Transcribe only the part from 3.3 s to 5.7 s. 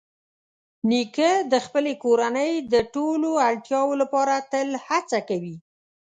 اړتیاوو لپاره تل هڅه کوي.